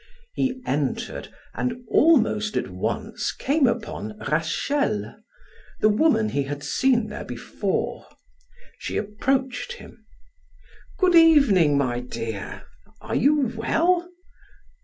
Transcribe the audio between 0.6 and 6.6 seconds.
entered and almost at once came upon Rachel, the woman he